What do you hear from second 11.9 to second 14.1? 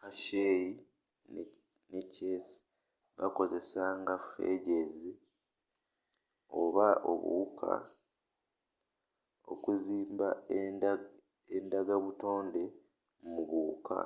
buttonde mu buwuka